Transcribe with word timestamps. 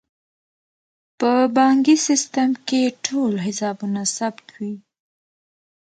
په 1.19 1.31
بانکي 1.57 1.95
سیستم 2.07 2.49
کې 2.67 2.81
ټول 3.05 3.33
حسابونه 3.45 4.01
ثبت 4.15 4.47
وي. 4.57 4.75